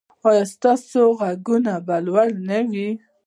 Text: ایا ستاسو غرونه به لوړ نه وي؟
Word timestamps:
ایا 0.27 0.43
ستاسو 0.53 1.01
غرونه 1.19 1.73
به 1.85 1.95
لوړ 2.05 2.27
نه 2.47 2.59
وي؟ 2.71 2.89